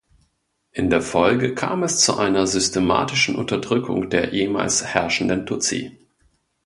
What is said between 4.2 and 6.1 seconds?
ehemals herrschenden Tutsi.